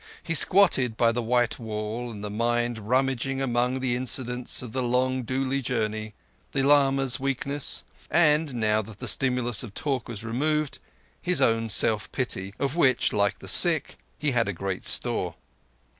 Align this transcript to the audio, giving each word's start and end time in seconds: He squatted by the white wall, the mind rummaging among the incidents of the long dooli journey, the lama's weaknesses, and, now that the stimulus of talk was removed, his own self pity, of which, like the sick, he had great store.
He 0.23 0.33
squatted 0.33 0.97
by 0.97 1.11
the 1.11 1.21
white 1.21 1.59
wall, 1.59 2.11
the 2.11 2.31
mind 2.31 2.79
rummaging 2.79 3.39
among 3.39 3.81
the 3.81 3.95
incidents 3.95 4.63
of 4.63 4.71
the 4.71 4.81
long 4.81 5.23
dooli 5.23 5.61
journey, 5.61 6.15
the 6.53 6.63
lama's 6.63 7.19
weaknesses, 7.19 7.83
and, 8.09 8.55
now 8.55 8.81
that 8.81 8.97
the 8.97 9.07
stimulus 9.07 9.61
of 9.61 9.75
talk 9.75 10.07
was 10.09 10.23
removed, 10.23 10.79
his 11.21 11.39
own 11.39 11.69
self 11.69 12.11
pity, 12.11 12.55
of 12.57 12.75
which, 12.75 13.13
like 13.13 13.37
the 13.37 13.47
sick, 13.47 13.99
he 14.17 14.31
had 14.31 14.55
great 14.55 14.83
store. 14.85 15.35